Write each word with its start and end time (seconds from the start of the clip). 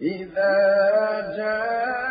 إذا 0.00 0.54
جاءك 1.36 2.05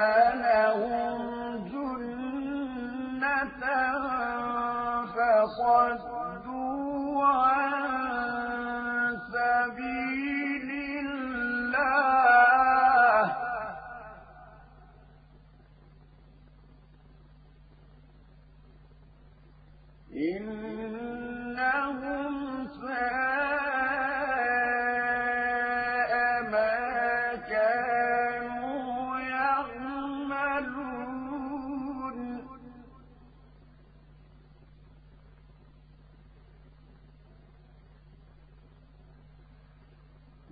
جنة 1.72 3.62
فصدوا 5.14 6.19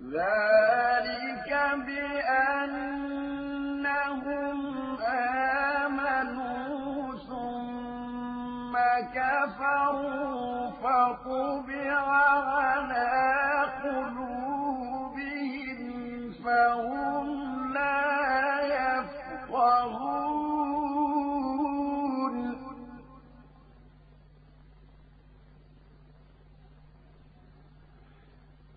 ذلك 0.03 1.49
بأنهم 1.85 3.37
آمنوا 5.85 7.15
ثم 7.27 8.73
كفروا 9.15 10.71
فطبع 10.71 11.99
على 12.47 13.11
قلوبهم 13.83 15.79
فهم 16.43 17.38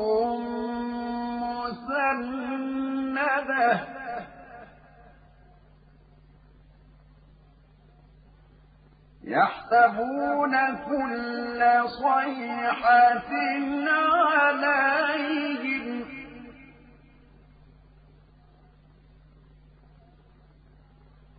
يحسبون 9.24 10.54
كل 10.76 11.60
صيحة 11.88 13.22
عليهم. 14.18 16.04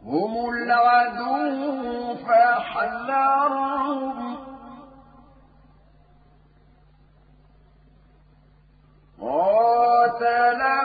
هم 0.05 0.49
العدو 0.49 2.15
فاحذرهم. 2.15 3.71
قاتلهم 9.21 10.80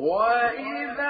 وإذا 0.00 1.09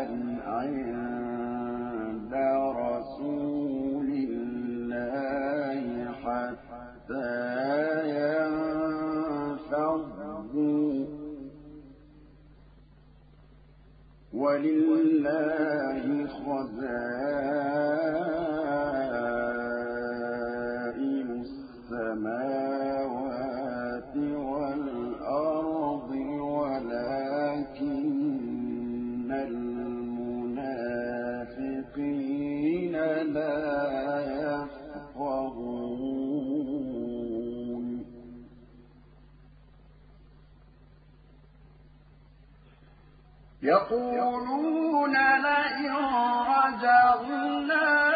ولله 14.33 16.03
خزائن 16.27 18.10
يقولون 43.63 45.13
لئن 45.13 45.95
رجعنا 46.47 48.11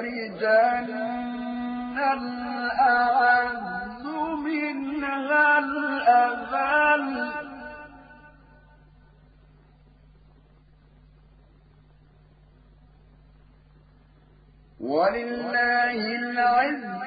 ليخرجن 0.00 0.88
الأعز 2.12 4.04
منها 4.44 5.58
الأذل. 5.58 7.30
ولله 14.80 16.00
العزة 16.16 16.99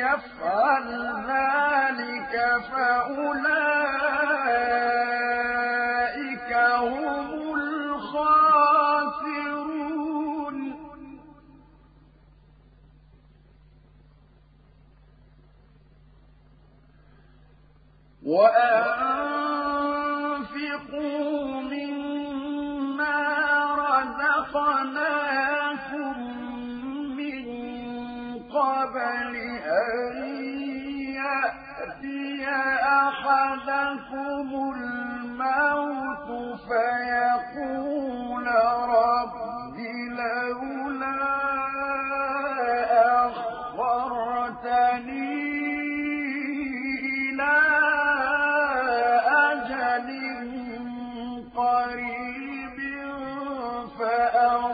يفعل 0.00 0.86
ذلك 1.28 2.34
فأولئك 2.70 3.70
هم 6.52 7.54
الخاسرون. 7.54 8.70
وأنفقوا 18.22 19.29